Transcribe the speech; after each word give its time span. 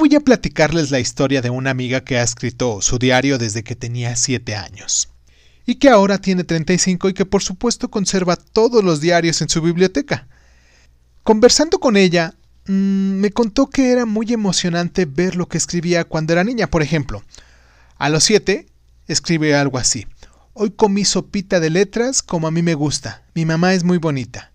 voy 0.00 0.14
a 0.14 0.20
platicarles 0.20 0.90
la 0.90 0.98
historia 0.98 1.42
de 1.42 1.50
una 1.50 1.70
amiga 1.70 2.00
que 2.02 2.16
ha 2.16 2.22
escrito 2.22 2.80
su 2.80 2.98
diario 2.98 3.36
desde 3.36 3.62
que 3.62 3.76
tenía 3.76 4.16
7 4.16 4.56
años 4.56 5.10
y 5.66 5.74
que 5.74 5.90
ahora 5.90 6.16
tiene 6.16 6.42
35 6.42 7.10
y 7.10 7.12
que 7.12 7.26
por 7.26 7.42
supuesto 7.42 7.90
conserva 7.90 8.36
todos 8.36 8.82
los 8.82 9.02
diarios 9.02 9.42
en 9.42 9.50
su 9.50 9.60
biblioteca. 9.60 10.26
Conversando 11.22 11.78
con 11.80 11.98
ella, 11.98 12.32
mm, 12.66 12.72
me 12.72 13.30
contó 13.30 13.68
que 13.68 13.92
era 13.92 14.06
muy 14.06 14.32
emocionante 14.32 15.04
ver 15.04 15.36
lo 15.36 15.48
que 15.48 15.58
escribía 15.58 16.04
cuando 16.04 16.32
era 16.32 16.44
niña, 16.44 16.66
por 16.68 16.80
ejemplo. 16.80 17.22
A 17.98 18.08
los 18.08 18.24
7 18.24 18.66
escribe 19.06 19.54
algo 19.54 19.76
así. 19.76 20.06
Hoy 20.54 20.70
comí 20.70 21.04
sopita 21.04 21.60
de 21.60 21.68
letras 21.68 22.22
como 22.22 22.48
a 22.48 22.50
mí 22.50 22.62
me 22.62 22.72
gusta. 22.72 23.22
Mi 23.34 23.44
mamá 23.44 23.74
es 23.74 23.84
muy 23.84 23.98
bonita. 23.98 24.50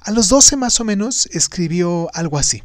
A 0.00 0.10
los 0.10 0.28
12 0.28 0.58
más 0.58 0.80
o 0.80 0.84
menos 0.84 1.30
escribió 1.32 2.10
algo 2.12 2.36
así. 2.36 2.62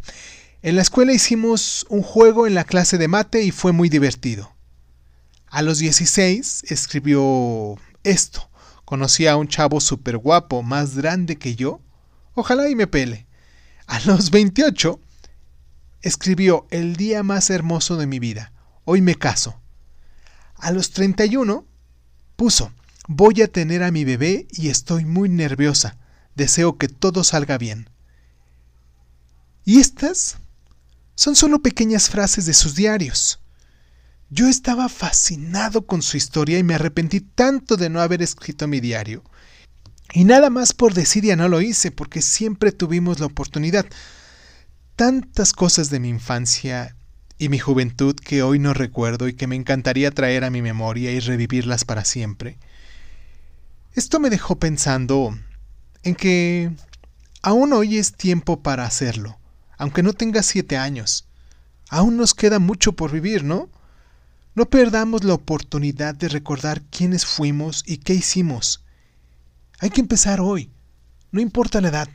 En 0.66 0.76
la 0.76 0.82
escuela 0.82 1.14
hicimos 1.14 1.86
un 1.90 2.02
juego 2.02 2.48
en 2.48 2.56
la 2.56 2.64
clase 2.64 2.98
de 2.98 3.08
mate 3.08 3.44
y 3.44 3.52
fue 3.52 3.72
muy 3.72 3.88
divertido. 3.88 4.52
A 5.46 5.62
los 5.62 5.78
16 5.78 6.64
escribió 6.70 7.76
esto. 8.04 8.50
Conocí 8.84 9.28
a 9.28 9.36
un 9.36 9.48
chavo 9.48 9.80
súper 9.80 10.18
guapo, 10.18 10.64
más 10.64 10.96
grande 10.96 11.36
que 11.36 11.56
yo. 11.56 11.82
Ojalá 12.34 12.68
y 12.68 12.74
me 12.74 12.88
pele. 12.88 13.28
A 13.86 14.00
los 14.06 14.32
28 14.32 15.00
escribió 16.02 16.66
el 16.72 16.96
día 16.96 17.22
más 17.22 17.52
hermoso 17.52 17.96
de 17.96 18.08
mi 18.08 18.18
vida. 18.18 18.52
Hoy 18.86 19.02
me 19.02 19.14
caso. 19.14 19.62
A 20.56 20.72
los 20.72 20.90
31 20.90 21.64
puso 22.36 22.72
voy 23.08 23.44
a 23.44 23.48
tener 23.48 23.84
a 23.84 23.92
mi 23.92 24.04
bebé 24.04 24.48
y 24.50 24.70
estoy 24.70 25.06
muy 25.06 25.30
nerviosa. 25.30 25.96
Deseo 26.34 26.80
que 26.80 26.88
todo 26.88 27.24
salga 27.24 27.60
bien. 27.60 27.88
Y 29.64 29.80
estas 29.80 30.40
son 31.16 31.36
solo 31.36 31.62
pequeñas 31.62 32.10
frases 32.10 32.46
de 32.46 32.54
sus 32.54 32.76
diarios. 32.76 33.40
Yo 34.30 34.48
estaba 34.48 34.90
fascinado 34.90 35.86
con 35.86 36.02
su 36.02 36.18
historia 36.18 36.60
y 36.60 36.64
me 36.64 36.76
arrepentí 36.76 37.22
tanto 37.22 37.78
de 37.78 37.90
no 37.90 38.02
haber 38.02 38.22
escrito 38.22 38.68
mi 38.68 38.80
diario. 38.80 39.24
Y 40.14 40.24
nada 40.24 40.50
más 40.50 40.74
por 40.74 40.94
desidia 40.94 41.36
no 41.36 41.48
lo 41.48 41.62
hice, 41.62 41.92
porque 41.92 42.22
siempre 42.22 42.72
tuvimos 42.72 43.20
la 43.20 43.26
oportunidad. 43.28 43.86
Tantas 44.96 45.54
cosas 45.54 45.90
de 45.90 46.00
mi 46.00 46.10
infancia 46.10 46.96
y 47.38 47.50
mi 47.50 47.60
juventud 47.60 48.16
que 48.16 48.44
hoy 48.44 48.60
no 48.60 48.74
recuerdo 48.74 49.28
y 49.28 49.34
que 49.34 49.48
me 49.48 49.56
encantaría 49.56 50.12
traer 50.12 50.44
a 50.44 50.50
mi 50.50 50.62
memoria 50.62 51.12
y 51.12 51.20
revivirlas 51.20 51.86
para 51.86 52.06
siempre. 52.06 52.58
Esto 53.94 54.20
me 54.20 54.30
dejó 54.30 54.58
pensando 54.58 55.38
en 56.04 56.16
que 56.16 56.72
aún 57.42 57.74
hoy 57.74 57.98
es 57.98 58.14
tiempo 58.14 58.62
para 58.62 58.86
hacerlo, 58.86 59.38
aunque 59.78 60.04
no 60.04 60.14
tenga 60.14 60.44
siete 60.44 60.78
años. 60.78 61.28
Aún 61.90 62.18
nos 62.18 62.34
queda 62.34 62.60
mucho 62.60 62.94
por 62.94 63.12
vivir, 63.12 63.44
¿no? 63.44 63.70
No 64.56 64.66
perdamos 64.70 65.24
la 65.24 65.34
oportunidad 65.34 66.16
de 66.16 66.30
recordar 66.30 66.82
quiénes 66.84 67.26
fuimos 67.26 67.84
y 67.86 67.98
qué 67.98 68.14
hicimos. 68.14 68.84
Hay 69.80 69.90
que 69.90 70.02
empezar 70.02 70.40
hoy, 70.40 70.72
no 71.32 71.42
importa 71.42 71.82
la 71.82 71.90
edad. 71.90 72.10